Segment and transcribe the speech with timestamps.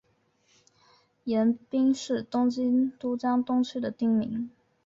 [1.25, 4.49] 盐滨是东京都江东区的町名。